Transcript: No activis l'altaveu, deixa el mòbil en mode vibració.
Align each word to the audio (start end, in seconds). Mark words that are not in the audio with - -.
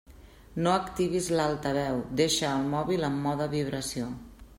No 0.67 0.71
activis 0.77 1.27
l'altaveu, 1.39 1.99
deixa 2.21 2.49
el 2.61 2.65
mòbil 2.71 3.07
en 3.11 3.21
mode 3.27 3.49
vibració. 3.53 4.09